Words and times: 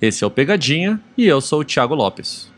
Esse 0.00 0.22
é 0.22 0.26
o 0.26 0.30
Pegadinha 0.30 1.00
e 1.16 1.26
eu 1.26 1.40
sou 1.40 1.60
o 1.60 1.64
Thiago 1.64 1.92
Lopes. 1.92 2.48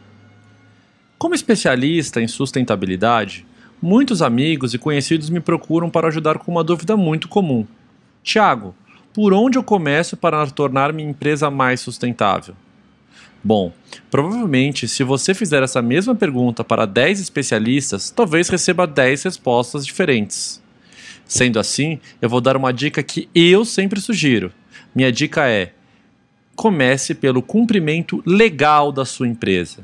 Como 1.17 1.35
especialista 1.35 2.21
em 2.21 2.29
sustentabilidade, 2.29 3.47
muitos 3.81 4.21
amigos 4.21 4.75
e 4.75 4.79
conhecidos 4.79 5.31
me 5.31 5.41
procuram 5.41 5.89
para 5.89 6.09
ajudar 6.09 6.39
com 6.39 6.53
uma 6.53 6.63
dúvida 6.63 6.99
muito 6.99 7.29
comum. 7.29 7.67
Tiago, 8.23 8.75
por 9.15 9.33
onde 9.33 9.57
eu 9.57 9.63
começo 9.63 10.19
para 10.19 10.47
tornar 10.49 10.93
minha 10.93 11.09
empresa 11.09 11.51
mais 11.51 11.81
sustentável? 11.81 12.55
Bom, 13.43 13.73
provavelmente, 14.11 14.87
se 14.87 15.03
você 15.03 15.33
fizer 15.33 15.63
essa 15.63 15.81
mesma 15.81 16.15
pergunta 16.15 16.63
para 16.63 16.85
10 16.85 17.21
especialistas, 17.21 18.11
talvez 18.11 18.51
receba 18.51 18.87
10 18.87 19.23
respostas 19.23 19.87
diferentes. 19.87 20.63
Sendo 21.25 21.59
assim, 21.59 21.99
eu 22.21 22.29
vou 22.29 22.43
dar 22.43 22.55
uma 22.55 22.71
dica 22.71 23.03
que 23.03 23.31
eu 23.35 23.65
sempre 23.65 23.99
sugiro. 23.99 24.53
Minha 24.95 25.11
dica 25.11 25.49
é: 25.49 25.73
comece 26.61 27.15
pelo 27.15 27.41
cumprimento 27.41 28.23
legal 28.27 28.93
da 28.93 29.07
sua 29.07 29.27
empresa. 29.27 29.79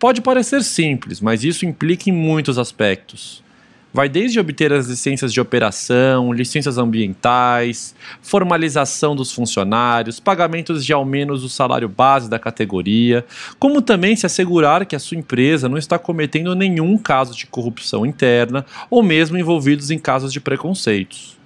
Pode 0.00 0.20
parecer 0.20 0.64
simples, 0.64 1.20
mas 1.20 1.44
isso 1.44 1.64
implica 1.64 2.10
em 2.10 2.12
muitos 2.12 2.58
aspectos. 2.58 3.40
Vai 3.94 4.08
desde 4.08 4.40
obter 4.40 4.72
as 4.72 4.88
licenças 4.88 5.32
de 5.32 5.40
operação, 5.40 6.32
licenças 6.32 6.76
ambientais, 6.76 7.94
formalização 8.20 9.14
dos 9.14 9.30
funcionários, 9.30 10.18
pagamentos 10.18 10.84
de 10.84 10.92
ao 10.92 11.04
menos 11.04 11.44
o 11.44 11.48
salário 11.48 11.88
base 11.88 12.28
da 12.28 12.40
categoria, 12.40 13.24
como 13.56 13.80
também 13.80 14.16
se 14.16 14.26
assegurar 14.26 14.84
que 14.84 14.96
a 14.96 14.98
sua 14.98 15.18
empresa 15.18 15.68
não 15.68 15.78
está 15.78 16.00
cometendo 16.00 16.52
nenhum 16.56 16.98
caso 16.98 17.32
de 17.32 17.46
corrupção 17.46 18.04
interna 18.04 18.66
ou 18.90 19.04
mesmo 19.04 19.38
envolvidos 19.38 19.92
em 19.92 20.00
casos 20.00 20.32
de 20.32 20.40
preconceitos. 20.40 21.39